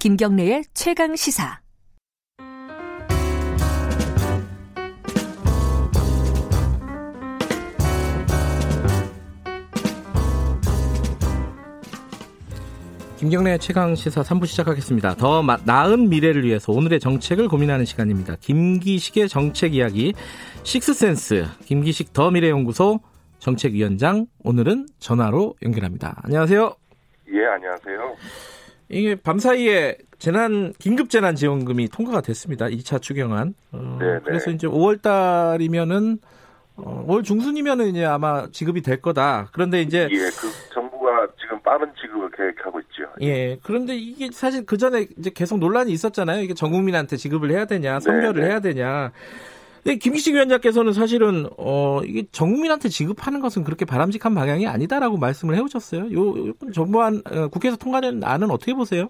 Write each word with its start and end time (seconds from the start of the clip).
김경래의 0.00 0.64
최강 0.72 1.14
시사. 1.14 1.60
김경래 13.18 13.58
최강 13.58 13.94
시사 13.94 14.22
3부 14.22 14.46
시작하겠습니다. 14.46 15.16
더 15.16 15.42
나은 15.66 16.08
미래를 16.08 16.44
위해서 16.44 16.72
오늘의 16.72 16.98
정책을 16.98 17.48
고민하는 17.48 17.84
시간입니다. 17.84 18.36
김기식의 18.40 19.28
정책 19.28 19.74
이야기 19.74 20.14
식스센스 20.62 21.44
김기식 21.66 22.14
더 22.14 22.30
미래연구소 22.30 23.00
정책위원장 23.38 24.28
오늘은 24.44 24.86
전화로 24.98 25.56
연결합니다. 25.62 26.22
안녕하세요. 26.24 26.74
예, 27.34 27.44
안녕하세요. 27.44 28.16
이게 28.90 29.14
밤사이에 29.14 29.96
재난 30.18 30.72
긴급 30.78 31.08
재난 31.08 31.34
지원금이 31.36 31.88
통과가 31.88 32.20
됐습니다. 32.20 32.66
2차 32.66 33.00
추경안. 33.00 33.54
어, 33.72 33.98
네, 34.00 34.18
그래서 34.24 34.50
이제 34.50 34.66
5월 34.66 35.00
달이면은 35.00 36.18
어, 36.76 37.04
올 37.06 37.22
중순이면은 37.22 37.88
이제 37.88 38.04
아마 38.04 38.48
지급이 38.50 38.82
될 38.82 39.00
거다. 39.00 39.48
그런데 39.52 39.80
이제 39.82 40.08
예, 40.10 40.16
그 40.16 40.74
정부가 40.74 41.28
지금 41.40 41.60
빠른 41.62 41.90
지급을 42.00 42.30
계획하고 42.32 42.80
있죠. 42.80 43.04
예. 43.22 43.58
그런데 43.62 43.96
이게 43.96 44.30
사실 44.32 44.66
그 44.66 44.76
전에 44.76 45.06
이제 45.18 45.30
계속 45.34 45.58
논란이 45.58 45.92
있었잖아요. 45.92 46.42
이게 46.42 46.54
전 46.54 46.70
국민한테 46.70 47.16
지급을 47.16 47.50
해야 47.50 47.64
되냐, 47.66 48.00
선별을 48.00 48.34
네, 48.34 48.40
네. 48.40 48.46
해야 48.48 48.60
되냐. 48.60 49.12
근데 49.82 49.96
김기식 49.96 50.34
위원장께서는 50.34 50.92
사실은 50.92 51.46
어 51.56 52.00
이게 52.04 52.24
전 52.32 52.52
국민한테 52.52 52.88
지급하는 52.88 53.40
것은 53.40 53.64
그렇게 53.64 53.84
바람직한 53.84 54.34
방향이 54.34 54.66
아니다라고 54.66 55.16
말씀을 55.16 55.54
해오셨어요. 55.56 56.12
요, 56.12 56.48
요 56.48 56.52
정부안 56.74 57.22
어, 57.30 57.48
국회에서 57.48 57.76
통과된 57.76 58.22
안은 58.22 58.50
어떻게 58.50 58.74
보세요? 58.74 59.08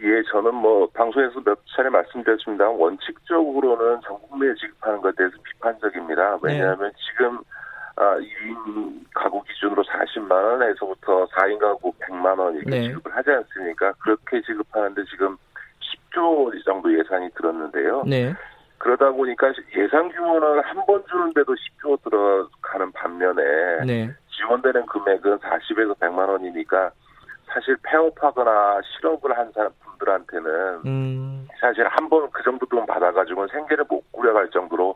예, 0.00 0.22
저는 0.30 0.54
뭐 0.54 0.88
방송에서 0.94 1.40
몇 1.40 1.58
차례 1.74 1.90
말씀드렸습니다. 1.90 2.68
원칙적으로는 2.68 4.00
전 4.06 4.16
국민에 4.28 4.54
지급하는 4.54 5.00
것에 5.00 5.16
대해서 5.16 5.36
비판적입니다. 5.42 6.38
왜냐하면 6.40 6.92
지금 7.10 7.38
아, 7.96 8.16
1인 8.16 9.04
가구 9.12 9.42
기준으로 9.42 9.82
40만 9.82 10.30
원에서부터 10.30 11.26
4인 11.26 11.58
가구 11.58 11.92
100만 11.98 12.38
원 12.38 12.54
이렇게 12.54 12.70
네. 12.70 12.82
지급을 12.86 13.16
하지 13.16 13.30
않습니까? 13.30 13.92
그렇게 13.94 14.40
지급하는데 14.42 15.02
지금 15.10 15.36
10조 16.12 16.64
정도 16.64 16.96
예산이 16.96 17.28
들었는데요. 17.34 18.04
네. 18.06 18.32
그러다 18.78 19.10
보니까 19.10 19.52
예산 19.76 20.08
규모는 20.10 20.62
한 20.64 20.86
번 20.86 21.04
주는데도 21.06 21.54
10조 21.54 22.02
들어가는 22.02 22.92
반면에 22.92 23.84
네. 23.84 24.10
지원되는 24.36 24.86
금액은 24.86 25.38
40에서 25.38 25.98
100만 25.98 26.28
원이니까 26.28 26.90
사실 27.46 27.76
폐업하거나 27.82 28.80
실업을 28.82 29.36
한 29.36 29.50
사람 29.52 29.70
분들한테는 29.84 30.50
음. 30.86 31.48
사실 31.60 31.86
한 31.88 32.08
번 32.08 32.30
그 32.30 32.42
정도 32.42 32.64
돈 32.66 32.86
받아가지고는 32.86 33.48
생계를 33.48 33.84
못 33.88 34.02
꾸려갈 34.12 34.48
정도로 34.50 34.94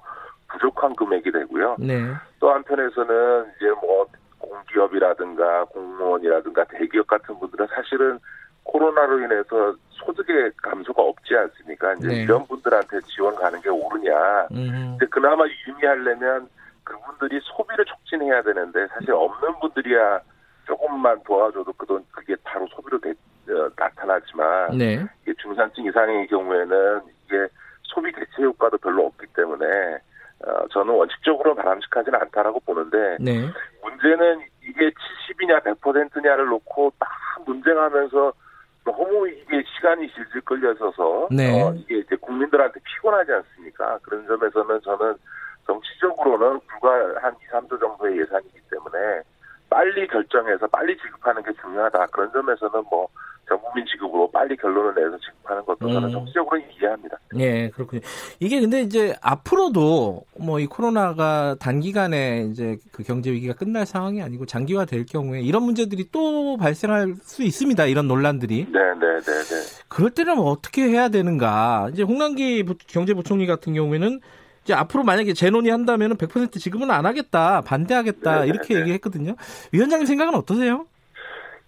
부족한 0.48 0.94
금액이 0.96 1.30
되고요. 1.32 1.76
네. 1.78 2.12
또 2.40 2.50
한편에서는 2.52 3.52
이제 3.56 3.70
뭐 3.80 4.06
공기업이라든가 4.38 5.64
공무원이라든가 5.64 6.64
대기업 6.64 7.06
같은 7.06 7.38
분들은 7.38 7.66
사실은 7.74 8.18
코로나로 8.64 9.20
인해서 9.20 9.74
소득의 9.90 10.52
감소가 10.62 11.02
없지 11.02 11.34
않습니까? 11.36 11.94
이제 11.94 12.08
네. 12.08 12.14
이런 12.22 12.46
분들한테 12.46 13.00
지원 13.06 13.34
가는 13.36 13.60
게 13.60 13.68
옳으냐. 13.68 14.48
음. 14.52 14.96
근데 14.98 15.06
그나마 15.06 15.44
유의하려면 15.66 16.48
그분들이 16.84 17.40
소비를 17.42 17.84
촉진해야 17.84 18.42
되는데 18.42 18.86
사실 18.88 19.12
없는 19.12 19.58
분들이야 19.60 20.20
조금만 20.66 21.22
도와줘도 21.24 21.72
그 21.74 21.86
돈 21.86 22.04
그게 22.12 22.34
바로 22.44 22.66
소비로 22.68 22.98
대- 23.00 23.10
어, 23.50 23.68
나타나지만 23.76 24.78
네. 24.78 25.04
이게 25.22 25.34
중산층 25.40 25.84
이상의 25.84 26.26
경우에는 26.28 27.00
이게 27.26 27.46
소비 27.82 28.12
대체 28.12 28.42
효과도 28.42 28.78
별로 28.78 29.06
없기 29.06 29.26
때문에 29.34 29.66
어, 30.46 30.66
저는 30.70 30.94
원칙적으로 30.94 31.54
바람직하지는 31.54 32.18
않다라고 32.20 32.60
보는데 32.60 33.16
네. 33.20 33.48
문제는 33.82 34.40
이게 34.62 34.90
70이냐 34.90 35.62
100%냐를 35.64 36.46
놓고 36.46 36.92
딱 36.98 37.08
논쟁하면서 37.46 38.32
너무 38.84 39.28
이게 39.28 39.62
시간이 39.76 40.08
질질 40.12 40.40
끌려서서 40.42 41.28
네. 41.30 41.62
어, 41.62 41.72
이게 41.74 41.98
이제 41.98 42.16
국민들한테 42.16 42.80
피곤하지 42.80 43.32
않습니까? 43.32 43.98
그런 44.02 44.26
점에서는 44.26 44.80
저는 44.82 45.14
정치적으로는 45.66 46.60
불과 46.66 47.20
한 47.22 47.34
2, 47.34 47.46
3조 47.52 47.78
정도의 47.78 48.18
예산이기 48.20 48.58
때문에 48.70 49.22
빨리 49.72 50.06
결정해서 50.06 50.66
빨리 50.66 50.94
지급하는 50.98 51.42
게 51.42 51.50
중요하다. 51.62 52.06
그런 52.06 52.30
점에서는 52.32 52.84
뭐 52.90 53.08
전국민 53.48 53.84
지급으로 53.86 54.30
빨리 54.30 54.54
결론을 54.56 54.94
내서 54.94 55.18
지급하는 55.18 55.64
것도 55.64 55.90
저는 55.90 56.08
음. 56.08 56.12
정치적으로는 56.12 56.64
이해합니다. 56.78 57.16
예, 57.38 57.70
그렇군요. 57.70 58.02
이게 58.38 58.60
근데 58.60 58.82
이제 58.82 59.14
앞으로도 59.22 60.24
뭐 60.38 60.60
이 60.60 60.66
코로나가 60.66 61.56
단기간에 61.58 62.48
이제 62.50 62.76
그 62.92 63.02
경제 63.02 63.30
위기가 63.32 63.54
끝날 63.54 63.86
상황이 63.86 64.22
아니고 64.22 64.44
장기화 64.46 64.84
될 64.84 65.06
경우에 65.06 65.40
이런 65.40 65.62
문제들이 65.62 66.08
또 66.12 66.56
발생할 66.58 67.14
수 67.22 67.42
있습니다. 67.42 67.86
이런 67.86 68.06
논란들이. 68.08 68.66
네, 68.70 68.78
네, 68.78 69.18
네, 69.20 69.32
네. 69.42 69.82
그럴 69.88 70.10
때는 70.10 70.36
뭐 70.36 70.50
어떻게 70.50 70.82
해야 70.88 71.08
되는가? 71.08 71.88
이제 71.92 72.02
홍남기 72.02 72.62
부- 72.64 72.76
경제부총리 72.86 73.46
같은 73.46 73.72
경우에는 73.74 74.20
이제 74.62 74.74
앞으로 74.74 75.02
만약에 75.02 75.32
재논의 75.32 75.70
한다면은 75.72 76.16
100% 76.16 76.52
지급은 76.58 76.90
안 76.90 77.04
하겠다, 77.06 77.62
반대하겠다 77.62 78.42
네, 78.42 78.46
이렇게 78.48 78.74
네. 78.74 78.80
얘기했거든요. 78.80 79.34
위원장님 79.72 80.06
생각은 80.06 80.34
어떠세요? 80.34 80.86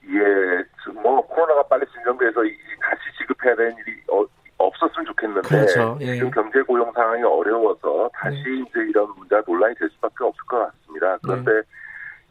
예, 0.07 0.93
뭐 1.03 1.27
코로나가 1.27 1.63
빨리 1.65 1.85
진정돼서 1.93 2.45
이- 2.45 2.57
다시 2.81 3.01
지급해야 3.19 3.57
되는 3.57 3.73
일이 3.79 3.97
어, 4.13 4.25
없었으면 4.59 5.07
좋겠는데 5.07 5.49
그렇죠. 5.49 5.99
예. 6.03 6.15
지금 6.15 6.31
경제 6.31 6.61
고용 6.63 6.93
상황이 6.93 7.23
어려워서 7.23 8.09
다시 8.15 8.37
네. 8.37 8.61
이제 8.61 8.81
이런 8.91 9.09
문제가 9.17 9.43
논란이 9.47 9.75
될 9.77 9.89
수밖에 9.91 10.17
없을 10.23 10.45
것 10.47 10.59
같습니다. 10.71 11.19
그런데 11.23 11.51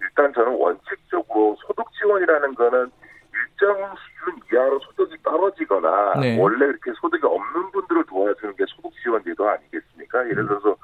일단 0.01 0.31
저는 0.33 0.55
원칙적으로 0.57 1.57
소득 1.67 1.85
지원이라는 1.99 2.55
거는 2.55 2.91
일정 3.33 3.75
수준 3.97 4.39
이하로 4.53 4.79
소득이 4.79 5.17
떨어지거나 5.23 6.13
네. 6.21 6.37
원래 6.39 6.65
이렇게 6.67 6.91
소득이 7.01 7.25
없는 7.25 7.71
분들을 7.71 8.05
도와주는 8.05 8.55
게 8.55 8.63
소득 8.67 8.91
지원 9.01 9.23
제도 9.23 9.49
아니겠습니까? 9.49 9.82
예를 10.29 10.47
들어서 10.47 10.75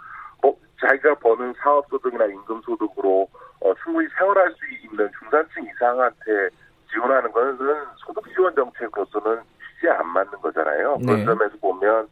뭐 0.42 0.56
자기가 0.82 1.16
버는 1.16 1.54
사업 1.62 1.86
소득이나 1.90 2.26
임금 2.26 2.62
소득으로 2.64 3.28
어, 3.62 3.74
충분히 3.84 4.08
생활할 4.18 4.52
수 4.54 4.66
있는 4.86 5.10
중산층 5.20 5.64
이상한테 5.66 6.50
지원하는 6.92 7.32
것은 7.32 7.58
소득 7.98 8.24
지원 8.34 8.56
정책으로서는 8.56 9.42
취지에 9.76 9.92
안 9.92 10.08
맞는 10.08 10.32
거잖아요. 10.42 10.98
네. 11.02 11.06
그런 11.06 11.26
점에서 11.26 11.58
보면 11.62 12.08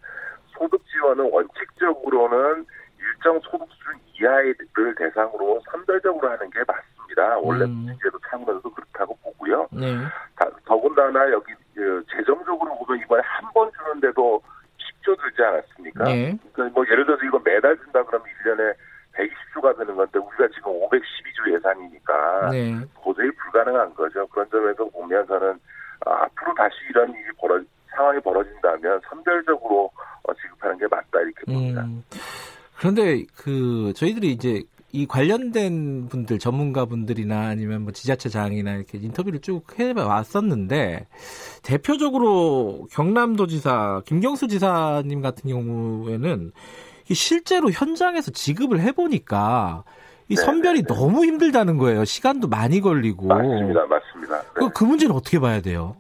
소득 0.58 0.82
지원은 0.88 1.30
원칙적으로는 1.32 2.66
일정 3.00 3.40
소득 3.42 3.68
수준 3.72 3.94
이하를 4.20 4.56
대상으로 4.98 5.62
선별적으로 5.72 6.30
하는 6.30 6.50
게 6.50 6.60
맞습니다. 6.68 7.38
원래 7.40 7.66
음. 7.66 7.70
문제제도 7.72 8.20
차원에서도 8.30 8.70
그렇다고 8.74 9.16
보고요. 9.24 9.68
네. 9.72 9.96
다- 10.36 10.50
더군다나 10.66 11.32
여기 11.32 11.54
그 11.76 12.04
재정적으로 12.12 12.76
보면 12.80 13.02
이번에 13.04 13.22
한 13.26 13.48
번 13.54 13.72
주는데도 13.72 14.42
10조 14.78 15.20
들지 15.22 15.42
않았습니까? 15.44 16.04
네. 16.04 16.38
그러니까 16.38 16.47
뭐 16.66 16.86
예를 16.90 17.06
들어서 17.06 17.24
이거 17.24 17.40
매달 17.44 17.78
준다 17.78 18.04
그러면 18.04 18.28
1년에 18.44 18.74
120조가 19.14 19.78
드는 19.78 19.96
건데 19.96 20.20
우리가 20.20 20.48
지금 20.54 20.72
512조 20.74 21.54
예산이니까 21.56 22.50
네. 22.52 22.80
도저히 23.04 23.30
불가능한 23.32 23.94
거죠. 23.96 24.28
그런 24.28 24.50
점에서 24.50 24.86
보면 24.86 25.28
저는 25.28 25.60
아, 26.06 26.24
앞으로 26.24 26.54
다시 26.56 26.76
이런 26.90 27.10
일이 27.12 27.24
벌어 27.38 27.60
상황이 27.96 28.20
벌어진다면 28.20 29.02
선별적으로 29.10 29.90
어, 30.24 30.34
지급하는 30.36 30.78
게 30.78 30.86
맞다 30.90 31.20
이렇게 31.22 31.46
봅니다. 31.46 31.82
음. 31.82 32.04
그런데 32.78 33.26
그 33.36 33.92
저희들이 33.96 34.32
이제 34.32 34.62
이 34.94 35.06
관련된 35.06 36.08
분들 36.08 36.40
전문가분들이나 36.40 37.48
아니면 37.48 37.82
뭐 37.84 37.92
지자체장이나 37.92 38.76
이렇게 38.76 38.98
인터뷰를 38.98 39.40
쭉 39.40 39.64
해왔었는데 39.78 41.08
대표적으로 41.62 42.88
경남도지사 42.92 44.04
김경수 44.06 44.48
지사님 44.48 45.22
같은 45.22 45.50
경우에는 45.50 46.52
이 47.10 47.14
실제로 47.14 47.70
현장에서 47.70 48.32
지급을 48.32 48.80
해보니까 48.80 49.84
이 50.30 50.36
네, 50.36 50.42
선별이 50.42 50.84
네, 50.84 50.88
네. 50.88 50.94
너무 50.94 51.26
힘들다는 51.26 51.78
거예요. 51.78 52.04
시간도 52.04 52.48
많이 52.48 52.82
걸리고. 52.82 53.28
맞습니다, 53.28 53.86
맞습니다. 53.86 54.42
네. 54.42 54.48
그, 54.56 54.70
그 54.70 54.84
문제는 54.84 55.16
어떻게 55.16 55.40
봐야 55.40 55.62
돼요? 55.62 55.96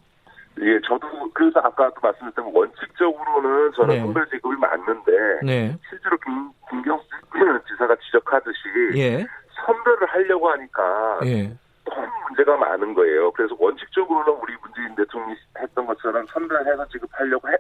예, 0.59 0.79
저도 0.81 1.07
그래서 1.33 1.59
아까도 1.59 1.93
말씀드렸던 2.01 2.51
원칙적으로는 2.53 3.71
저는 3.73 3.95
네. 3.95 4.01
선별 4.01 4.27
지급이 4.29 4.55
맞는데 4.57 5.11
네. 5.43 5.77
실제로 5.89 6.17
김, 6.17 6.49
김경수 6.69 7.05
지사가 7.67 7.95
지적하듯이 7.97 8.59
예. 8.95 9.25
선별을 9.65 10.07
하려고 10.07 10.49
하니까 10.49 11.19
예. 11.25 11.51
너무 11.85 12.07
문제가 12.27 12.57
많은 12.57 12.93
거예요. 12.93 13.31
그래서 13.31 13.55
원칙적으로는 13.59 14.33
우리 14.41 14.55
문재인 14.61 14.95
대통령이 14.95 15.35
했던 15.59 15.85
것처럼 15.85 16.25
선별해서 16.27 16.87
지급하려고 16.87 17.49
해, 17.49 17.55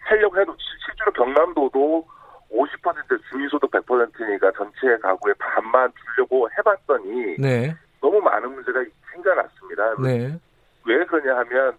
하려고 0.00 0.38
해도 0.38 0.54
실- 0.58 0.78
실제로 0.86 1.12
경남도도 1.12 2.06
50% 2.52 3.22
중위소득 3.30 3.70
100%니까 3.70 4.52
전체 4.52 4.96
가구의 5.00 5.34
반만 5.38 5.90
주려고 6.04 6.48
해봤더니 6.58 7.36
네. 7.38 7.74
너무 8.00 8.20
많은 8.20 8.52
문제가 8.52 8.84
생겨났습니다. 9.12 9.94
네. 10.02 10.38
왜 10.84 11.04
그러냐 11.06 11.38
하면 11.38 11.76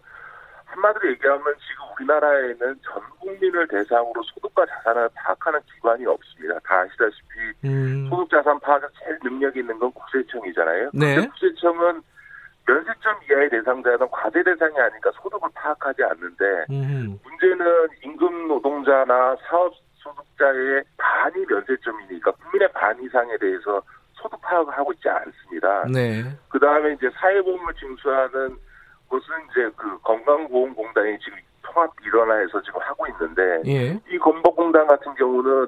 한마디로 0.84 1.10
얘기하면 1.12 1.44
지금 1.66 1.84
우리나라에는 1.96 2.58
전 2.58 3.02
국민을 3.18 3.66
대상으로 3.68 4.22
소득과 4.22 4.66
자산을 4.66 5.08
파악하는 5.14 5.60
기관이 5.72 6.04
없습니다. 6.06 6.58
다 6.60 6.80
아시다시피 6.80 7.28
음. 7.64 8.06
소득 8.10 8.30
자산 8.30 8.60
파악에 8.60 8.86
제일 9.02 9.18
능력이 9.22 9.60
있는 9.60 9.78
건 9.78 9.90
국세청이잖아요. 9.92 10.90
네. 10.92 11.14
근데 11.16 11.28
국세청은 11.28 12.02
면세점 12.66 13.16
이하의 13.30 13.50
대상자는 13.50 14.08
과세 14.10 14.42
대상이 14.42 14.78
아니니까 14.78 15.10
소득을 15.22 15.48
파악하지 15.54 16.02
않는데 16.04 16.44
음. 16.70 17.18
문제는 17.24 17.88
임금 18.04 18.48
노동자나 18.48 19.36
사업 19.48 19.72
소득자의 19.96 20.82
반이 20.98 21.46
면세점이니까 21.48 22.30
국민의 22.32 22.68
반 22.72 23.02
이상에 23.02 23.36
대해서 23.38 23.82
소득 24.12 24.40
파악을 24.42 24.72
하고 24.76 24.92
있지 24.92 25.08
않습니다. 25.08 25.84
네. 25.92 26.22
그 26.48 26.58
다음에 26.58 26.92
이제 26.92 27.10
사회보험을 27.14 27.74
징수하는 27.74 28.56
것은 29.08 29.26
이제 29.50 29.70
그 29.76 29.98
건강보험공단이 30.02 31.18
지금 31.20 31.38
통합 31.62 31.90
일원화해서 32.04 32.60
지금 32.62 32.80
하고 32.80 33.06
있는데 33.08 33.62
예. 33.66 34.00
이 34.10 34.18
건보공단 34.18 34.86
같은 34.86 35.14
경우는 35.14 35.66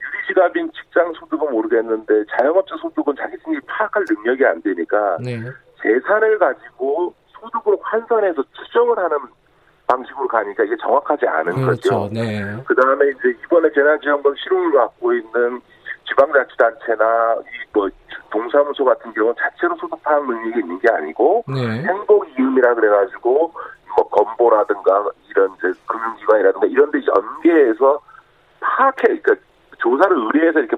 유리지갑인 0.00 0.70
직장 0.72 1.12
소득은 1.14 1.50
모르겠는데 1.50 2.24
자영업자 2.36 2.76
소득은 2.76 3.14
자기들이 3.16 3.60
파악할 3.66 4.04
능력이 4.08 4.44
안 4.44 4.60
되니까 4.62 5.18
네. 5.22 5.40
재산을 5.82 6.38
가지고 6.38 7.14
소득을 7.28 7.76
환산해서 7.80 8.42
추정을 8.52 8.98
하는 8.98 9.18
방식으로 9.86 10.28
가니까 10.28 10.64
이게 10.64 10.76
정확하지 10.76 11.26
않은 11.26 11.54
그렇죠. 11.64 12.00
거죠. 12.00 12.10
네. 12.12 12.42
그 12.66 12.74
다음에 12.74 13.06
이제 13.08 13.34
이번에 13.44 13.70
재난지원금 13.72 14.34
실효를 14.36 14.72
갖고 14.72 15.14
있는 15.14 15.60
지방자치단체나 16.08 17.36
이뭐 17.74 17.88
동사무소 18.30 18.84
같은 18.84 19.12
경우는 19.12 19.34
자체로 19.38 19.74
소득 19.76 20.02
파악 20.02 20.26
능력이 20.26 20.60
있는 20.60 20.78
게 20.80 20.88
아니고 20.90 21.44
네. 21.48 21.82
행복 21.84 22.26
이음이라 22.38 22.74
그래가지고 22.74 23.52
뭐 23.96 24.08
건보라든가 24.10 25.04
이런 25.30 25.54
이제 25.58 25.72
금융기관이라든가 25.86 26.66
이런 26.66 26.90
데 26.90 26.98
연계해서 27.06 28.00
파악해 28.60 29.02
그러니까 29.20 29.34
조사를 29.78 30.16
의뢰해서 30.16 30.60
이렇게 30.60 30.76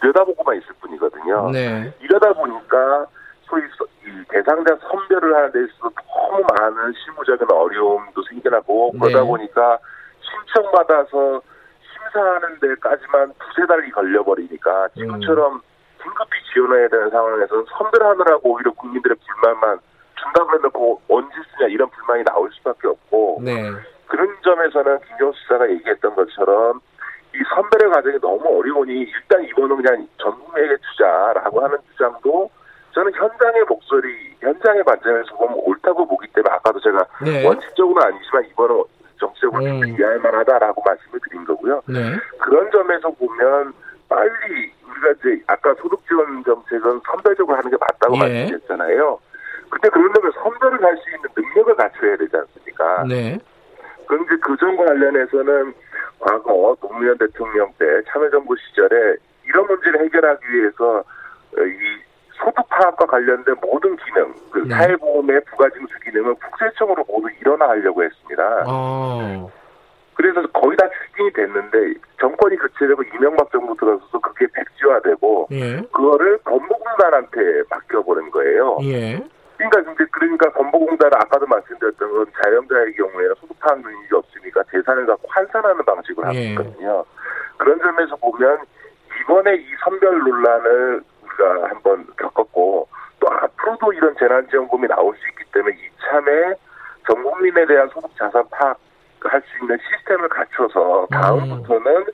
들여다보고만 0.00 0.56
있을 0.58 0.68
뿐이거든요. 0.80 1.50
네. 1.50 1.92
이러다 2.00 2.32
보니까 2.34 3.06
소위 3.42 3.62
서- 3.78 3.86
이 4.04 4.24
대상자 4.28 4.76
선별을 4.76 5.34
하는 5.34 5.52
데 5.52 5.64
있어서 5.64 5.90
너무 6.14 6.44
많은 6.58 6.92
실무적인 6.92 7.46
어려움도 7.50 8.22
생겨나고 8.28 8.90
네. 8.94 8.98
그러다 9.00 9.24
보니까 9.24 9.78
신청받아서 10.20 11.40
심사하는 11.92 12.58
데까지만 12.60 13.32
두세 13.38 13.66
달이 13.66 13.90
걸려버리니까 13.92 14.88
지금처럼 14.96 15.60
긴급히 16.06 16.38
지원해야 16.52 16.88
되는 16.88 17.10
상황에서는 17.10 17.64
선별하느라고 17.76 18.52
오히려 18.52 18.70
국민들의 18.72 19.16
불만만 19.16 19.78
준다고 20.14 20.56
해놓고 20.56 21.02
언제 21.08 21.34
쓰냐 21.50 21.68
이런 21.68 21.88
불만이 21.90 22.24
나올 22.24 22.50
수밖에 22.52 22.88
없고 22.88 23.40
네. 23.44 23.72
그런 24.06 24.34
점에서는 24.42 25.00
김경수 25.00 25.40
지사가 25.42 25.68
얘기했던 25.70 26.14
것처럼 26.14 26.80
이 27.34 27.38
선별의 27.54 27.92
과정이 27.92 28.18
너무 28.20 28.58
어려우니 28.58 28.92
일단 28.92 29.42
이거는 29.44 29.76
그냥 29.76 30.08
전 30.18 30.38
국민에게 30.38 30.76
주자라고 30.92 31.60
하는 31.64 31.76
주장도 31.92 32.50
저는 32.94 33.12
현장의 33.12 33.64
목소리, 33.68 34.34
현장의 34.40 34.84
관점에서 34.84 35.36
보면 35.36 35.58
옳다고 35.66 36.06
보기 36.06 36.28
때문에 36.28 36.54
아까도 36.54 36.80
제가 36.80 37.04
네. 37.22 37.46
원칙적으로는 37.46 38.08
아니지만 38.08 38.44
이거는 38.46 38.84
정치적으로 39.18 39.64
음. 39.64 39.86
이해할 39.86 40.18
만하다라고 40.20 40.82
말씀을 40.82 41.20
드린 41.28 41.44
거고요. 41.44 41.82
네. 41.86 42.16
그런 42.38 42.70
점에서 42.70 43.10
보면 43.10 43.74
빨리 44.08 44.72
우리가 44.88 45.10
이제 45.18 45.42
아까 45.46 45.74
소득 45.74 46.04
지원 46.06 46.42
정책은 46.44 47.00
선별적으로 47.06 47.56
하는 47.56 47.70
게 47.70 47.76
맞다고 47.78 48.16
예. 48.16 48.18
말씀드렸잖아요. 48.20 49.18
근데 49.70 49.88
그러려면 49.88 50.32
선별을 50.42 50.82
할 50.82 50.96
수 50.98 51.10
있는 51.10 51.28
능력을 51.36 51.74
갖춰야 51.74 52.16
되지 52.16 52.36
않습니까? 52.36 53.04
네. 53.08 53.38
이제 54.26 54.36
그 54.40 54.56
점과 54.58 54.84
관련해서는 54.84 55.74
과거 56.20 56.76
노무현 56.80 57.18
대통령 57.18 57.70
때 57.78 57.84
참여정부 58.08 58.54
시절에 58.56 59.16
이런 59.44 59.66
문제를 59.66 60.04
해결하기 60.04 60.44
위해서 60.52 60.98
어, 60.98 61.60
이 61.60 62.02
소득 62.32 62.68
파악과 62.68 63.06
관련된 63.06 63.54
모든 63.60 63.96
기능, 63.96 64.34
그 64.50 64.58
네. 64.60 64.74
사회보험의 64.74 65.40
부가징수 65.44 65.98
기능을 66.04 66.34
국세청으로 66.34 67.04
모두 67.08 67.28
일원화하려고 67.40 68.04
했습니다. 68.04 68.64
어. 68.66 69.50
그래서 70.14 70.46
거의 70.48 70.76
다 70.76 70.86
추진이 70.88 71.32
됐는데 71.32 71.94
정권이 72.26 72.56
교체되고 72.56 73.04
이명박 73.14 73.50
정부 73.52 73.76
들어서서 73.76 74.18
그게 74.18 74.48
백지화되고 74.52 75.48
예. 75.52 75.76
그거를 75.92 76.38
건보공단한테 76.38 77.62
맡겨버린 77.70 78.30
거예요. 78.32 78.78
예. 78.82 79.22
그러니까 79.56 79.92
이제 79.92 80.04
그러니까 80.10 80.50
건보공단은 80.50 81.14
아까도 81.14 81.46
말씀드렸던 81.46 82.10
건 82.10 82.26
자영자의 82.42 82.94
경우에는 82.94 83.34
소득 83.36 83.56
파악 83.60 83.80
능력이 83.80 84.08
없으니까 84.12 84.64
재산을 84.72 85.06
갖고 85.06 85.28
환산하는 85.28 85.84
방식으로 85.84 86.26
하고 86.26 86.36
예. 86.36 86.50
있거든요. 86.50 87.04
그런 87.58 87.78
점에서 87.78 88.16
보면 88.16 88.58
이번에 89.22 89.54
이 89.54 89.66
선별 89.84 90.18
논란을 90.18 91.02
우리가 91.22 91.68
한번 91.68 92.06
겪었고 92.18 92.88
또 93.20 93.28
앞으로도 93.30 93.92
이런 93.92 94.16
재난지원금이 94.18 94.88
나올 94.88 95.14
수 95.16 95.28
있기 95.28 95.44
때문에 95.52 95.76
이참에 95.76 96.54
전 97.06 97.22
국민에 97.22 97.64
대한 97.66 97.88
소득 97.90 98.10
자산 98.16 98.44
파악 98.50 98.78
할 99.28 99.40
수 99.42 99.58
있는 99.62 99.78
시스템을 99.78 100.28
갖춰서 100.28 101.06
다음부터는 101.10 102.06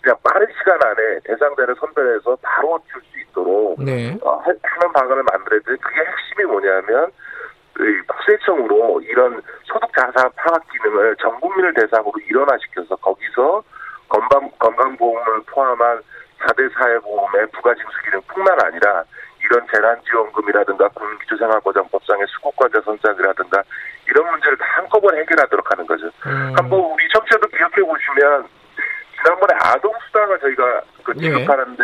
그냥 0.00 0.16
빠른 0.22 0.46
시간 0.58 0.78
안에 0.82 1.20
대상자를 1.24 1.74
선별해서 1.80 2.36
바로 2.42 2.78
줄 2.92 3.00
수 3.10 3.18
있도록 3.20 3.82
네. 3.82 4.16
어, 4.22 4.36
하- 4.36 4.54
하는 4.62 4.92
방안을 4.92 5.22
만들어야 5.24 5.60
돼. 5.60 5.76
그게 5.76 6.00
핵심이 6.04 6.44
뭐냐면 6.44 7.10
이 7.78 8.00
국세청으로 8.06 9.00
이런 9.02 9.42
소득 9.64 9.90
자산 9.96 10.30
파악 10.36 10.62
기능을 10.70 11.16
전 11.16 11.38
국민을 11.40 11.74
대상으로 11.74 12.12
일원화시켜서 12.26 12.96
거기서 12.96 13.62
건강 14.08 14.50
건강보험을 14.58 15.42
포함한 15.46 16.00
4대 16.40 16.72
사회보험의 16.74 17.46
부가징수 17.52 17.90
기능 18.04 18.20
뿐만 18.28 18.56
아니라 18.62 19.02
이런 19.44 19.66
재난지원금이라든가 19.72 20.88
국민기초생활보장법상의 20.88 22.26
수급과제 22.28 22.80
선작이라든가 22.84 23.62
이런 24.08 24.30
문제를 24.30 24.56
다 24.58 24.64
한꺼번에 24.76 25.20
해결하도록 25.20 25.70
하는 25.70 25.86
거죠. 25.86 26.06
음. 26.26 26.52
한번 26.56 26.80
우리 26.80 27.08
청취자도 27.12 27.48
기억해 27.48 27.82
보시면 27.82 28.46
지난번에 29.22 29.54
아동 29.62 29.92
수당을 30.06 30.38
저희가 30.40 30.80
그 31.02 31.12
네. 31.12 31.22
지급하는데 31.22 31.82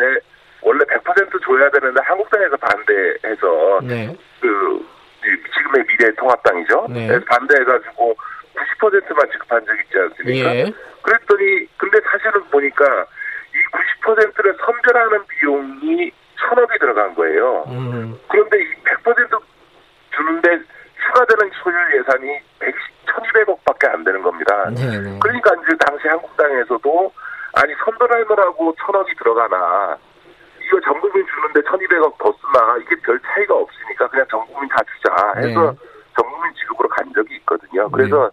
원래 0.63 0.85
100% 0.85 1.45
줘야 1.45 1.71
되는데 1.71 2.01
한국당에서 2.05 2.57
반대해서 2.57 3.81
네. 3.83 4.17
그 4.41 4.87
이- 5.25 5.53
지금의 5.55 5.85
미래통합당이죠. 5.89 6.87
네. 6.91 7.25
반대해가지고 7.25 8.17
90%만 8.81 9.31
지급한 9.33 9.65
적 9.65 9.75
있지 9.81 9.99
않습니까? 9.99 10.55
예. 10.55 10.73
그랬더니 11.03 11.67
근데 11.79 11.99
사실은 12.11 12.45
보니까 12.51 12.85
이 13.55 14.05
90%를 14.05 14.57
선별하는 14.65 15.25
비용이 15.27 16.13
천억이 16.39 16.79
들어간 16.79 17.15
거예요. 17.15 17.65
음. 17.69 18.19
그런데 18.29 18.59
이 18.61 18.67
100% 18.85 19.41
주는데 20.15 20.61
추가되는 21.13 21.53
소요 21.63 21.77
예산이 21.99 22.41
120, 22.59 22.77
1200억밖에 23.07 23.93
안 23.93 24.05
되는 24.05 24.23
겁니다. 24.23 24.71
네. 24.71 24.99
네. 24.99 25.19
그러니까 25.21 25.55
이제 25.63 25.77
당시 25.79 26.09
한국당에서도 26.09 27.13
아니 27.55 27.75
선별하느라고 27.85 28.75
천억이 28.85 29.15
들어가나 29.17 29.97
이거 30.67 30.81
전 30.81 30.99
국민 31.01 31.27
주는데 31.27 31.61
1200억 31.69 32.19
더 32.19 32.33
쓰나 32.33 32.79
이게 32.79 32.97
별 33.03 33.21
차이가 33.21 33.55
없으니까 33.55 34.09
그냥 34.09 34.27
전 34.31 34.41
국민 34.47 34.69
다 34.71 34.79
주자 34.97 35.33
해서 35.37 35.71
네. 35.71 35.79
전 36.17 36.31
국민 36.31 36.55
지급으로 36.55 36.89
간 36.89 37.13
적이 37.13 37.37
있거든요. 37.37 37.91
그래서 37.91 38.31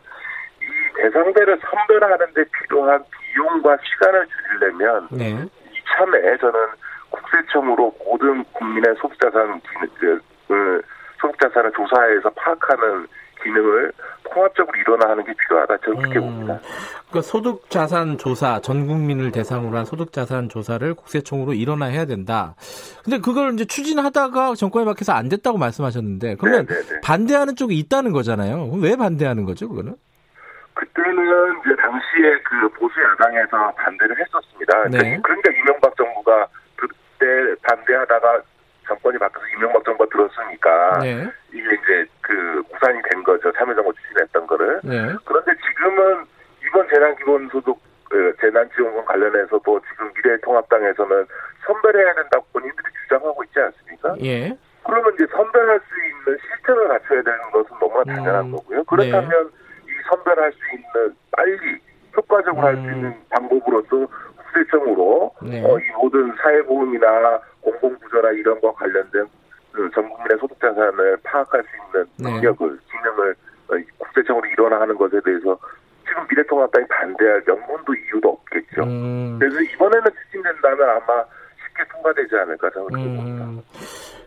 이 0.62 0.95
대상자를 0.95 1.59
선별하는 1.69 2.33
데 2.33 2.43
필요한 2.45 3.03
비용과 3.12 3.77
시간을 3.83 4.27
줄이려면 4.27 5.07
네. 5.12 5.45
이참에 5.74 6.38
저는 6.38 6.67
국세청으로 7.09 7.93
모든 8.05 8.43
국민의 8.53 8.95
소득자산 9.01 9.59
기능, 9.62 10.21
그, 10.48 10.81
소득 11.19 11.39
자산을 11.39 11.71
조사해서 11.71 12.29
파악하는 12.31 13.07
기능을 13.43 13.91
통합적으로 14.31 14.77
일어나는 14.77 15.23
게 15.23 15.33
필요하다. 15.33 15.77
저는 15.77 15.97
그렇게 16.01 16.19
봅니다. 16.19 16.59
그러니까 17.07 17.21
소득 17.21 17.69
자산 17.69 18.17
조사 18.17 18.59
전 18.59 18.85
국민을 18.85 19.31
대상으로 19.31 19.77
한 19.77 19.85
소득 19.85 20.11
자산 20.11 20.49
조사를 20.49 20.93
국세청으로 20.93 21.53
일어나야 21.53 22.05
된다. 22.05 22.55
근데 23.03 23.19
그걸 23.19 23.53
이제 23.53 23.65
추진하다가 23.65 24.55
정권에 24.55 24.85
박혀서 24.85 25.13
안 25.13 25.29
됐다고 25.29 25.57
말씀하셨는데 25.57 26.35
그러면 26.35 26.65
네, 26.67 26.75
네, 26.75 26.81
네. 26.81 27.01
반대하는 27.01 27.55
쪽이 27.55 27.77
있다는 27.79 28.11
거잖아요. 28.11 28.71
왜 28.81 28.95
반대하는 28.95 29.45
거죠, 29.45 29.69
그거는? 29.69 29.95
그때는 30.73 31.13
이제 31.59 31.75
당시에 31.75 32.39
그 32.43 32.69
보수 32.69 32.93
야당에서 33.01 33.73
반대를 33.75 34.15
했었습니다. 34.19 34.83
네. 34.89 35.19
그러니까 35.21 35.51
이명박 35.51 35.95
정부가 35.97 36.47
그때 36.75 37.55
반대하다가 37.63 38.41
정권이 38.89 39.17
바뀌어서 39.19 39.48
이명박 39.55 39.86
정부가 39.86 40.10
들었으니까 40.10 41.00
네. 41.00 41.27
이게 41.53 41.62
이제 41.62 42.05
그 42.22 42.63
무산이 42.72 43.00
된 43.10 43.24
거죠. 43.24 43.51
참여정부 43.53 43.93
추진했던 43.93 44.48
거를. 44.48 44.81
네. 44.84 45.15
그런데 45.25 45.51
지금은 45.55 46.25
이번 46.67 46.89
재난기본소득 46.89 47.77
그 48.10 48.36
재난지원금 48.41 49.05
관련해서도 49.05 49.81
지금 49.91 50.12
미래통합당에서는 50.15 51.25
선별해야 51.65 52.15
된다고 52.15 52.46
본인들이 52.51 52.88
주장하고 53.03 53.43
있지 53.43 53.60
않습니까? 53.60 54.15
예. 54.24 54.58
그러면 54.84 55.13
이제 55.13 55.27
선별할 55.27 55.79
수 55.79 56.03
있는 56.03 56.39
시스템을 56.41 56.88
갖춰야 56.88 57.22
되는 57.22 57.39
것은 57.51 57.69
너무나 57.79 58.03
당연한 58.03 58.46
음, 58.46 58.51
거고요. 58.53 58.84
그렇다면 58.86 59.51
이 59.86 59.91
선별할 60.10 60.51
수 60.51 60.60
있는 60.74 61.15
빨리 61.31 61.77
효과적으로 62.17 62.65
할수 62.65 62.81
음. 62.81 62.93
있는 62.96 63.15
방법으로서 63.29 64.08
국세청으로 64.38 65.31
네. 65.43 65.63
어, 65.63 65.77
이 65.77 65.91
모든 66.01 66.34
사회보험이나 66.41 67.39
공공부조나 67.61 68.31
이런 68.31 68.59
거 68.61 68.73
관련된 68.73 69.27
그전 69.71 70.09
국민의 70.09 70.37
소득 70.39 70.59
자산을 70.59 71.17
파악할 71.23 71.63
수 71.63 71.69
있는 71.87 72.07
네. 72.17 72.31
능력을 72.33 72.79
기능을 72.91 73.35
어, 73.69 73.75
이 73.77 73.83
국세청으로 73.97 74.45
일원화하는 74.47 74.95
것에 74.95 75.19
대해서 75.23 75.57
지금 76.07 76.25
미래통합당이 76.29 76.87
반대할 76.87 77.43
명분도 77.45 77.93
이유도 77.93 78.29
없겠죠. 78.29 78.83
음. 78.83 79.37
그래서 79.39 79.61
이번에는 79.61 80.11
추진된다면 80.25 80.89
아마 80.89 81.23
쉽게 81.67 81.83
통과되지 81.91 82.35
않을까 82.35 82.69
저는 82.71 82.87
그렇게 82.87 83.05
봅니다. 83.05 83.45
음. 83.45 83.61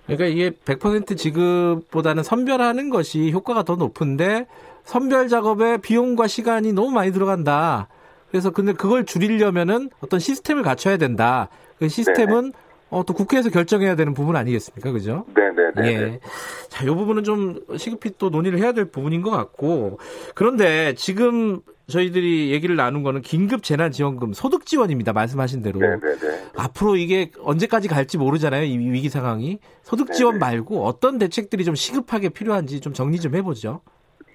그러니까 0.07 0.27
이게 0.27 0.51
100% 0.51 1.17
지급보다는 1.17 2.23
선별하는 2.23 2.91
것이 2.91 3.31
효과가 3.31 3.63
더 3.63 3.77
높은데 3.77 4.47
선별 4.85 5.29
작업에 5.29 5.79
비용과 5.79 6.27
시간이 6.27 6.73
너무 6.73 6.91
많이 6.91 7.13
들어간다. 7.13 7.89
그래서 8.31 8.51
근데 8.51 8.73
그걸 8.73 9.05
줄이려면은 9.05 9.91
어떤 10.01 10.19
시스템을 10.19 10.63
갖춰야 10.63 10.97
된다. 10.97 11.49
그 11.79 11.89
시스템은 11.89 12.53
어, 12.93 13.03
또 13.07 13.15
국회에서 13.15 13.49
결정해야 13.49 13.97
되는 13.97 14.13
부분 14.13 14.37
아니겠습니까? 14.37 14.93
그죠? 14.93 15.25
네네네. 15.35 15.73
예. 15.87 16.21
자, 16.69 16.85
이 16.85 16.89
부분은 16.89 17.25
좀 17.25 17.59
시급히 17.79 18.11
또 18.19 18.29
논의를 18.29 18.59
해야 18.59 18.73
될 18.73 18.85
부분인 18.85 19.23
것 19.23 19.31
같고. 19.31 19.99
그런데 20.35 20.95
지금 20.95 21.61
저희들이 21.89 22.53
얘기를 22.53 22.77
나눈 22.77 23.03
거는 23.03 23.23
긴급 23.23 23.63
재난지원금 23.63 24.35
소득 24.35 24.67
지원입니다. 24.67 25.15
말씀하신 25.15 25.63
대로. 25.63 25.81
네네네. 25.81 26.51
앞으로 26.55 26.97
이게 26.97 27.31
언제까지 27.41 27.89
갈지 27.89 28.19
모르잖아요. 28.19 28.65
이 28.65 28.77
위기 28.77 29.09
상황이. 29.09 29.59
소득 29.83 30.13
지원 30.13 30.35
네네. 30.35 30.41
말고 30.41 30.85
어떤 30.85 31.17
대책들이 31.17 31.65
좀 31.65 31.75
시급하게 31.75 32.29
필요한지 32.29 32.83
좀 32.83 32.93
정리 32.93 33.19
좀 33.19 33.35
해보죠. 33.35 33.81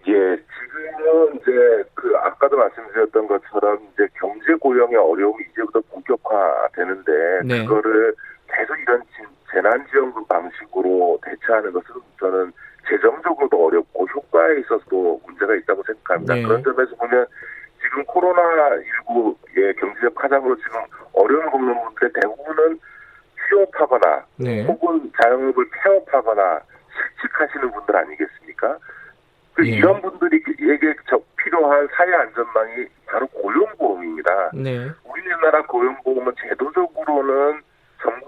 예, 0.07 0.11
지금은 0.11 1.35
이제 1.35 1.89
그 1.93 2.11
아까도 2.23 2.57
말씀드렸던 2.57 3.27
것처럼 3.27 3.77
이제 3.93 4.07
경제 4.19 4.55
고용의 4.59 4.95
어려움이 4.95 5.43
이제부터 5.51 5.79
본격화되는데 5.91 7.11
네. 7.45 7.65
그거를 7.65 8.15
계속 8.53 8.77
이런 8.79 9.01
진- 9.15 9.25
재난지원금 9.51 10.25
방식으로 10.25 11.19
대처하는 11.23 11.71
것은 11.73 11.87
저는 12.19 12.51
재정적으로도 12.89 13.65
어렵고 13.67 14.05
효과에 14.07 14.59
있어서도 14.59 15.21
문제가 15.25 15.55
있다고 15.55 15.83
생각합니다. 15.83 16.35
네. 16.35 16.43
그런 16.43 16.63
점에서 16.63 16.95
보면 16.95 17.25
지금 17.81 18.03
코로나19의 18.05 19.75
경제적 19.79 20.23
하장으로 20.23 20.55
지금 20.57 20.79
어려움을 21.13 21.49
겪는 21.51 21.83
분들의 21.83 22.13
대부분은 22.13 22.79
휴업하거나 23.49 24.25
네. 24.37 24.63
혹은 24.65 25.11
자영업을 25.21 25.69
폐업하거나 25.71 26.61
실직하시는 27.19 27.71
분들 27.71 27.95
아니겠습니까? 27.95 28.77
그 29.53 29.65
예. 29.67 29.71
이런 29.71 30.01
분들에게 30.01 30.95
저- 31.09 31.19
필요한 31.37 31.87
사회 31.95 32.13
안전망이 32.13 32.85
바로 33.05 33.25
고용보험입니다. 33.27 34.51
네. 34.53 34.89
우리나라 35.05 35.61
고용보험은 35.63 36.33
제도적으로는 36.39 37.61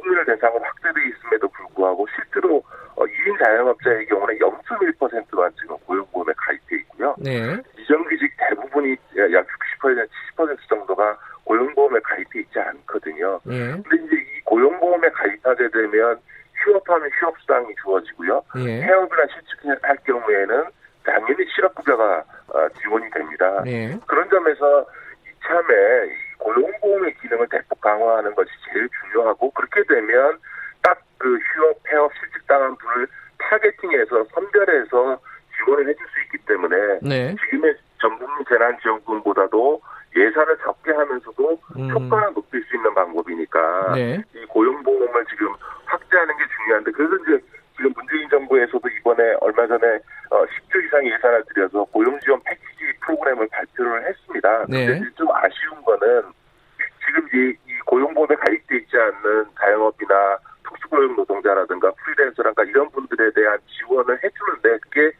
전 0.09 0.19
국민을 0.19 0.25
대상으로 0.25 0.63
확대되어 0.63 1.03
있음에도 1.03 1.47
불구하고 1.49 2.07
실제로 2.15 2.63
어, 2.95 3.05
2인 3.05 3.43
자영업자의 3.43 4.05
경우는 4.07 4.37
0.1%만 4.39 5.51
지금 5.59 5.77
고용보험에 5.85 6.33
가입돼 6.35 6.75
있고요. 6.77 7.15
네. 7.19 7.55
비정규직 7.77 8.31
대부분이 8.37 8.95
약 9.33 9.45
60%, 9.81 10.07
70% 10.37 10.57
정도가 10.67 11.17
고용보험에 11.45 11.99
가입돼 12.03 12.41
있지 12.41 12.59
않거든요. 12.59 13.39
네. 13.43 13.71
근데 13.87 14.05
이제 14.05 14.15
이 14.15 14.41
고용보험에 14.45 15.09
가입하게 15.09 15.69
되면 15.69 16.19
휴업하면 16.63 17.09
휴업수당이 17.19 17.73
주어지고요. 17.81 18.43
예. 18.57 18.81
폐업이나 18.81 19.23
실직할 19.27 19.97
경우에는 20.05 20.65
당연히 21.03 21.45
실업급여가 21.55 22.23
어, 22.49 22.67
지원이 22.81 23.09
됩니다. 23.11 23.61
네. 23.63 23.97
그런 24.07 24.29
점에서 24.29 24.85
이참에 25.23 26.05
이 26.07 26.28
고용보험의 26.53 27.15
기능을 27.21 27.47
대폭 27.49 27.81
강화하는 27.81 28.33
것이 28.35 28.49
제일 28.71 28.89
중요하고 29.01 29.51
그렇게 29.51 29.83
되면 29.83 30.37
딱 30.81 30.99
그 31.19 31.37
휴업, 31.37 31.83
폐업, 31.83 32.11
실직당한 32.19 32.75
분을 32.77 33.07
타겟팅해서 33.37 34.23
선별해서 34.33 35.19
지원을 35.57 35.89
해줄 35.89 36.07
수 36.07 36.19
있기 36.25 36.45
때문에 36.47 36.99
네. 37.03 37.35
지금의 37.35 37.75
전국민 38.01 38.45
재난지원금보다도 38.47 39.81
예산을 40.15 40.57
적게 40.63 40.91
하면서도 40.91 41.59
음. 41.77 41.89
효과를 41.91 42.33
높일 42.33 42.63
수 42.63 42.75
있는 42.75 42.93
방법이니까 42.95 43.93
네. 43.93 44.23
이 44.33 44.45
고용보험을 44.45 45.25
지금 45.29 45.53
확대하는 45.85 46.35
게 46.37 46.43
중요한데 46.55 46.91
그래서 46.91 47.15
이제 47.17 47.45
지금 47.75 47.93
문재인 47.95 48.27
정부에서도 48.29 48.81
이번에 48.87 49.35
얼마 49.41 49.67
전에 49.67 49.99
어 50.31 50.45
10조 50.45 50.83
이상 50.85 51.05
예산을 51.05 51.43
들여서 51.53 51.83
고용지원 51.85 52.41
패키지 52.43 52.97
프로그램을 53.01 53.47
발표를 53.49 54.07
했습니다. 54.07 54.65
네. 54.69 54.85
근데 54.85 55.09
좀 55.15 55.27
아쉬운 55.31 55.81
거는 55.83 56.23
지금 57.09 57.27
이, 57.33 57.55
이 57.67 57.79
고용보험에 57.85 58.35
가입돼 58.35 58.77
있지 58.77 58.95
않는 58.97 59.45
자영업이나 59.59 60.37
특수고용 60.67 61.15
노동자라든가 61.15 61.91
프리랜서라든가 62.03 62.63
이런 62.69 62.87
분들에 62.91 63.31
대한 63.33 63.57
지원을 63.67 64.19
해주는데 64.23 64.77
그게 64.83 65.11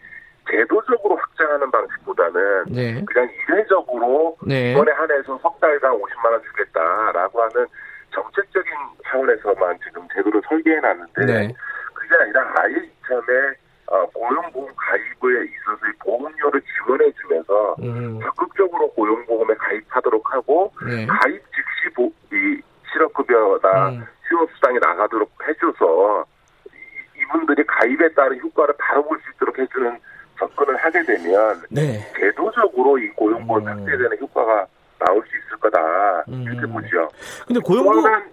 제도적으로 0.50 1.16
확장하는 1.16 1.70
방식보다는 1.72 2.64
네. 2.70 3.04
그냥 3.06 3.30
이례적으로 3.48 4.38
네. 4.46 4.72
이번에 4.74 4.92
한해서 4.92 5.38
석 5.40 5.60
달당 5.60 5.94
50만 6.00 6.32
원 6.32 6.42
주겠다라고 6.44 7.42
하는 7.42 7.66
정책적인 8.14 8.72
차원에서만 9.06 9.78
지금 9.84 10.08
제도를 10.14 10.42
설계해 10.48 10.80
놨는데 10.80 11.26
네. 11.26 11.54
그게 11.94 12.16
아니라 12.22 12.54
아예 12.58 12.74
이참에 12.78 13.54
어, 13.88 14.06
고용보험 14.14 14.70
가입에 14.76 15.46
있어서 15.46 15.88
이 15.88 15.92
보험료를 16.04 16.62
지원해 16.62 17.12
주면서 17.14 17.76
음. 17.82 18.20
적극적으로 18.22 18.88
고용보험에 18.92 19.54
가입하도록 19.56 20.34
하고 20.34 20.72
네. 20.86 21.06
가입 21.08 21.42
즉시 21.54 21.94
보, 21.96 22.12
이 22.32 22.62
실업급여나 22.92 23.90
음. 23.90 24.06
휴업수당이 24.30 24.78
나가도록 24.80 25.32
해줘서 25.48 26.26
이- 26.68 27.22
이분들이 27.22 27.64
가입에 27.66 28.09
따른 28.20 28.38
효과를 28.42 28.74
바로 28.78 29.06
볼 29.06 29.18
수 29.22 29.30
있도록 29.36 29.58
해주는 29.58 29.98
접근을 30.38 30.76
하게 30.76 31.04
되면 31.04 31.62
네. 31.70 32.06
제도적으로 32.20 32.98
이 32.98 33.08
고용보험 33.12 33.66
음. 33.66 33.68
확대되는 33.68 34.18
효과가 34.20 34.68
나올 35.00 35.24
수 35.28 35.38
있을 35.38 35.58
거다 35.60 36.24
이렇게 36.28 36.66
음. 36.66 36.74
보죠. 36.74 37.08
근데 37.48 37.60
또 37.60 37.62
고용보험 37.62 38.24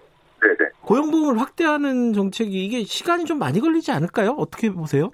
네네. 0.41 0.69
고용보험을 0.81 1.39
확대하는 1.41 2.13
정책이 2.13 2.65
이게 2.65 2.83
시간이 2.83 3.25
좀 3.25 3.39
많이 3.39 3.59
걸리지 3.61 3.91
않을까요? 3.91 4.31
어떻게 4.37 4.69
보세요? 4.69 5.09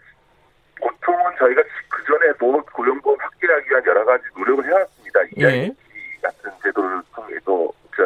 보통은 0.82 1.32
저희가 1.40 1.62
그 1.90 2.04
전에도 2.06 2.64
고용보험 2.74 3.18
확대하기 3.20 3.70
위한 3.70 3.84
여러 3.86 4.06
가지 4.06 4.24
노력을 4.36 4.66
해왔습니다. 4.66 5.20
예. 5.38 5.44
EIT 5.44 5.76
같은 6.22 6.52
제도를 6.64 7.02
통해서 7.16 7.72
저 7.96 8.04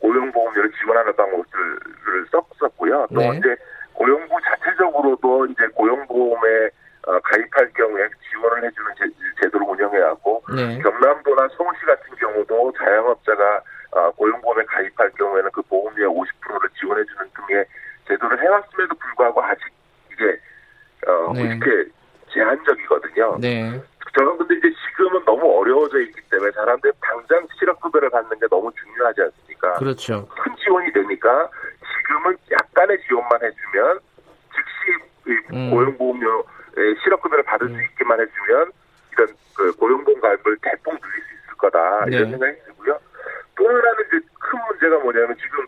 고용보험료를 0.00 0.70
지원하는 0.72 1.14
방법들을 1.16 2.26
썼었고요. 2.30 3.06
또 3.14 3.20
네. 3.20 3.36
이제 3.38 3.56
고용부 3.94 4.36
자체적으로도 4.44 5.46
이제 5.46 5.66
고용보험에 5.74 6.70
어, 7.08 7.18
가입할 7.20 7.72
경우에 7.74 8.08
지원을 8.30 8.64
해주는 8.64 8.92
제, 9.40 9.48
도를 9.50 9.66
운영해왔고 9.66 10.42
네. 10.54 10.78
경남도나 10.82 11.48
서울시 11.56 11.80
같은 11.86 12.14
경우도 12.16 12.72
자영업자가 12.78 13.60
어, 13.92 14.10
고용보험에 14.12 14.64
가입할 14.66 15.10
경우에는 15.18 15.50
그 15.52 15.62
보험료의 15.62 16.08
50%를 16.08 16.68
지원해주는 16.78 17.30
등의 17.34 17.64
제도를 18.06 18.40
해왔음에도 18.40 18.94
불구하고 18.94 19.42
아직 19.42 19.64
이게 20.12 20.38
어, 21.10 21.32
네. 21.34 21.42
이렇게 21.42 21.90
제한적이거든요. 22.32 23.27
네. 23.40 23.80
저는 24.16 24.38
근데 24.38 24.54
이제 24.56 24.74
지금은 24.88 25.24
너무 25.24 25.60
어려워져 25.60 26.00
있기 26.00 26.20
때문에 26.30 26.50
사람들이 26.52 26.92
당장 27.00 27.46
실업 27.58 27.80
급여를 27.80 28.10
받는 28.10 28.38
게 28.38 28.46
너무 28.50 28.70
중요하지 28.72 29.22
않습니까? 29.22 29.74
그렇죠. 29.74 30.26
큰 30.28 30.56
지원이 30.56 30.92
되니까 30.92 31.50
지금은 31.98 32.36
약간의 32.50 32.98
지원만 33.06 33.38
해주면 33.42 34.00
즉시 34.54 35.32
이 35.32 35.54
음. 35.54 35.70
고용보험료의 35.70 36.96
실업급여를 37.02 37.44
받을 37.44 37.68
수 37.68 37.74
있게만 37.82 38.20
해주면 38.20 38.72
이런 39.12 39.28
그 39.54 39.72
고용보험 39.76 40.20
가입을 40.20 40.56
대폭 40.62 40.94
늘릴 41.00 41.22
수 41.22 41.34
있을 41.34 41.56
거다 41.58 42.04
이런 42.06 42.24
네. 42.24 42.30
생각이 42.30 42.58
들고요. 42.64 42.98
또 43.56 43.68
하나는 43.68 44.04
이제 44.08 44.26
큰 44.40 44.58
문제가 44.68 44.98
뭐냐면 45.02 45.36
지금 45.36 45.66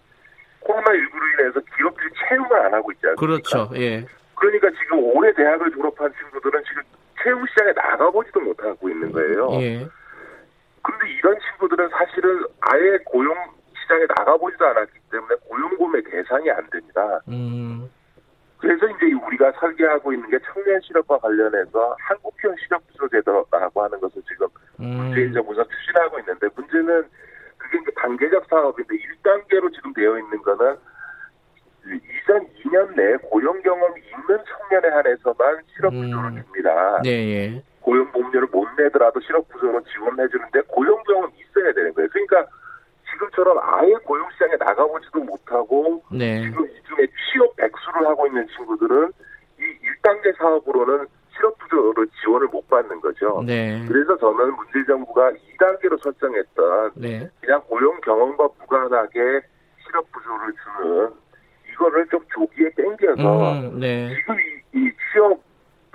코로나 0.61 0.91
19로 0.91 1.41
인해서 1.41 1.61
기업들이 1.77 2.11
채용을 2.29 2.57
안 2.67 2.75
하고 2.75 2.91
있지 2.93 3.07
않습니까? 3.09 3.21
그렇죠. 3.21 3.71
예. 3.77 4.07
그러니까 4.35 4.71
지금 4.71 4.99
올해 5.15 5.33
대학을 5.35 5.71
졸업한 5.73 6.13
친구들은 6.19 6.63
지금 6.65 6.83
채용 7.23 7.45
시장에 7.47 7.73
나가보지도 7.73 8.41
못하고 8.41 8.89
있는 8.89 9.13
거 9.13 9.21
예. 9.61 9.87
근데 10.83 11.11
이런 11.19 11.37
친구들은 11.41 11.89
사실은 11.91 12.45
아예 12.61 12.99
고용 13.05 13.35
시장에 13.83 14.07
나가보지도 14.17 14.67
않았기 14.67 14.99
때문에 15.11 15.35
고용보험의 15.49 16.03
대상이 16.05 16.51
안 16.51 16.69
됩니다. 16.71 17.21
음. 17.29 17.91
그래서 18.59 18.87
이제 18.87 19.13
우리가 19.27 19.53
설계하고 19.59 20.13
있는 20.13 20.29
게 20.31 20.39
청년 20.53 20.81
실업과 20.83 21.19
관련해서 21.19 21.97
한국형 21.99 22.55
실업부조 22.63 23.09
제도라고 23.09 23.83
하는 23.83 24.01
것을 24.01 24.23
지금 24.29 24.47
문재인 24.77 25.29
음. 25.29 25.35
정부에서 25.35 25.65
추진하고 25.65 26.19
있는데 26.21 26.47
문제는 26.55 27.05
그게 27.57 27.79
이제 27.79 27.91
단계적 27.97 28.47
사업인데 28.49 28.95
1단계로 28.97 29.73
지금 29.75 29.93
되어 29.95 30.19
있는 30.19 30.43
거는 30.43 30.77
2002년 31.87 32.95
내에 32.95 33.17
고용 33.23 33.61
경험이 33.63 34.01
있는 34.03 34.45
청년에 34.45 34.89
한해서만 34.89 35.61
실업부조를 35.75 36.31
음. 36.31 36.43
줍니다. 36.45 37.01
네, 37.03 37.11
예. 37.11 37.63
고용보험료를 37.81 38.49
못 38.53 38.69
내더라도 38.77 39.21
실업부조로 39.21 39.83
지원해 39.85 40.29
주는데 40.29 40.61
고용경은 40.69 41.31
있어야 41.37 41.73
되는 41.73 41.93
거예요. 41.95 42.09
그러니까 42.11 42.47
지금처럼 43.11 43.59
아예 43.61 43.93
고용시장에 44.05 44.57
나가보지도 44.59 45.21
못하고 45.21 46.03
네. 46.13 46.43
지금 46.43 46.67
이 46.67 46.83
중에 46.89 47.07
취업 47.33 47.57
백수를 47.57 48.07
하고 48.07 48.27
있는 48.27 48.47
친구들은 48.49 49.13
이 49.59 49.63
1단계 50.03 50.37
사업으로는 50.39 51.07
실업부조를 51.37 52.07
지원을 52.23 52.49
못 52.49 52.69
받는 52.69 53.01
거죠. 53.01 53.43
네. 53.47 53.85
그래서 53.89 54.17
저는 54.19 54.55
문재인 54.57 54.85
정부가 54.87 55.33
2단계로 55.33 56.01
설정했던 56.03 56.93
네. 56.97 57.29
그냥 57.41 57.63
고용 57.67 57.99
경험과 58.01 58.49
무관하게 58.61 59.41
실업 59.85 60.07
부조를 60.13 60.53
주는 60.63 61.11
이거를 61.73 62.07
좀 62.09 62.21
조기에 62.33 62.71
땡겨서 62.77 63.53
음, 63.53 63.81
네. 63.81 64.15
지금 64.15 64.37
이, 64.39 64.79
이 64.79 64.91
취업 65.13 65.41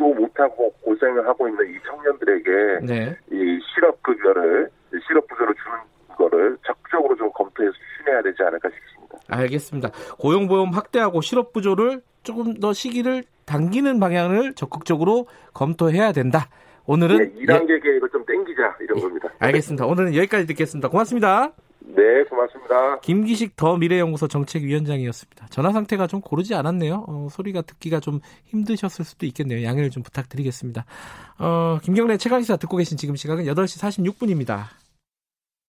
도 0.06 0.14
못하고 0.14 0.72
고생을 0.82 1.28
하고 1.28 1.48
있는 1.48 1.66
이 1.74 1.80
청년들에게 1.84 2.86
네. 2.86 3.18
이 3.32 3.60
실업 3.74 4.02
급여를 4.04 4.70
실업 5.08 5.28
부조를 5.28 5.56
주는 5.56 6.16
거를 6.16 6.58
적극적으로 6.66 7.16
좀 7.16 7.32
검토해서 7.34 7.74
추진해야 7.74 8.22
되지 8.22 8.44
않을까 8.44 8.70
싶습니다. 8.70 9.18
알겠습니다. 9.28 9.90
고용보험 10.20 10.70
확대하고 10.70 11.22
실업부조를 11.22 12.02
조금 12.22 12.60
더 12.60 12.72
시기를 12.72 13.24
당기는 13.46 14.00
방향을 14.00 14.54
적극적으로 14.54 15.26
검토해야 15.54 16.12
된다. 16.12 16.50
오늘은 16.86 17.18
네, 17.18 17.32
2단계 17.42 17.82
계획을 17.82 18.10
좀 18.10 18.24
땡기자 18.26 18.78
이런 18.82 19.02
겁니다. 19.02 19.30
예, 19.42 19.46
알겠습니다. 19.48 19.88
오늘은 19.88 20.16
여기까지 20.16 20.46
듣겠습니다. 20.46 20.90
고맙습니다. 20.90 21.52
네, 21.88 22.24
고맙습니다. 22.24 23.00
김기식 23.00 23.56
더 23.56 23.78
미래연구소 23.78 24.28
정책위원장이었습니다. 24.28 25.48
전화 25.50 25.72
상태가 25.72 26.08
좀 26.08 26.22
고르지 26.22 26.56
않았네요. 26.56 27.06
어, 27.08 27.28
소리가 27.32 27.62
듣기가 27.62 28.00
좀 28.00 28.20
힘드셨을 28.46 29.06
수도 29.06 29.26
있겠네요. 29.26 29.64
양해를 29.64 29.90
좀 29.90 30.04
부탁드리겠습니다. 30.04 30.86
어, 31.40 31.80
김경래 31.84 32.18
최강시사 32.18 32.58
듣고 32.58 32.78
계신 32.78 32.98
지금 32.98 33.16
시각은 33.16 33.46
8시 33.46 33.80
46분입니다. 33.82 34.85